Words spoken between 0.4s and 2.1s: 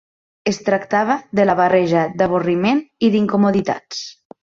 Es tractava de la barreja